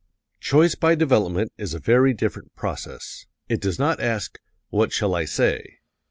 [0.39, 3.27] "Choice by development is a very different process.
[3.47, 4.39] It does not ask,
[4.71, 5.77] What shall I say?